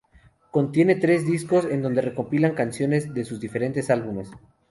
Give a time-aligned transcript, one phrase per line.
[0.49, 4.31] Contiene tres discos, en donde recopilan canciones de sus diferentes álbumes.